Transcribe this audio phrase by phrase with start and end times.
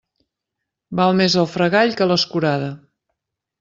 [1.01, 2.75] Val més el fregall que l'escurada.